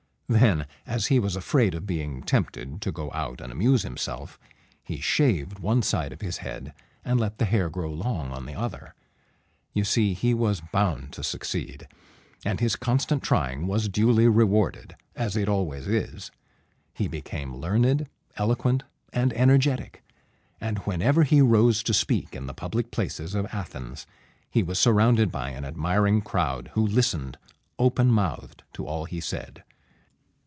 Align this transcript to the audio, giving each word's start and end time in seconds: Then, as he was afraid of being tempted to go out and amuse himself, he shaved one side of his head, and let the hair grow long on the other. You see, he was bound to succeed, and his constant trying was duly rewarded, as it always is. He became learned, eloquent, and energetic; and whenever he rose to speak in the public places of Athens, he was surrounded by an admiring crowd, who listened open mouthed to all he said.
Then, 0.33 0.65
as 0.87 1.07
he 1.07 1.19
was 1.19 1.35
afraid 1.35 1.75
of 1.75 1.85
being 1.85 2.23
tempted 2.23 2.81
to 2.83 2.91
go 2.93 3.11
out 3.11 3.41
and 3.41 3.51
amuse 3.51 3.83
himself, 3.83 4.39
he 4.81 5.01
shaved 5.01 5.59
one 5.59 5.81
side 5.81 6.13
of 6.13 6.21
his 6.21 6.37
head, 6.37 6.73
and 7.03 7.19
let 7.19 7.37
the 7.37 7.43
hair 7.43 7.69
grow 7.69 7.91
long 7.91 8.31
on 8.31 8.45
the 8.45 8.55
other. 8.55 8.95
You 9.73 9.83
see, 9.83 10.13
he 10.13 10.33
was 10.33 10.61
bound 10.61 11.11
to 11.11 11.23
succeed, 11.25 11.85
and 12.45 12.61
his 12.61 12.77
constant 12.77 13.23
trying 13.23 13.67
was 13.67 13.89
duly 13.89 14.25
rewarded, 14.29 14.95
as 15.17 15.35
it 15.35 15.49
always 15.49 15.85
is. 15.85 16.31
He 16.93 17.09
became 17.09 17.53
learned, 17.57 18.07
eloquent, 18.37 18.83
and 19.11 19.33
energetic; 19.33 20.01
and 20.61 20.77
whenever 20.85 21.23
he 21.23 21.41
rose 21.41 21.83
to 21.83 21.93
speak 21.93 22.37
in 22.37 22.45
the 22.47 22.53
public 22.53 22.89
places 22.89 23.35
of 23.35 23.47
Athens, 23.47 24.07
he 24.49 24.63
was 24.63 24.79
surrounded 24.79 25.29
by 25.29 25.49
an 25.49 25.65
admiring 25.65 26.21
crowd, 26.21 26.69
who 26.73 26.87
listened 26.87 27.37
open 27.77 28.09
mouthed 28.09 28.63
to 28.71 28.85
all 28.87 29.03
he 29.03 29.19
said. 29.19 29.65